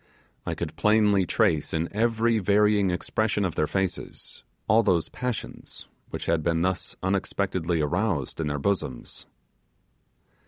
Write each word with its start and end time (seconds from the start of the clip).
I 0.47 0.55
could 0.55 0.75
plainly 0.75 1.27
trace, 1.27 1.75
in 1.75 1.87
every 1.95 2.39
varying 2.39 2.89
expression 2.89 3.45
of 3.45 3.53
their 3.53 3.67
faces, 3.67 4.43
all 4.67 4.81
those 4.81 5.09
passions 5.09 5.87
which 6.09 6.25
had 6.25 6.41
been 6.41 6.63
thus 6.63 6.95
unexpectedly 7.03 7.81
aroused 7.81 8.39
in 8.39 8.47
their 8.47 8.57
bosoms. 8.57 9.27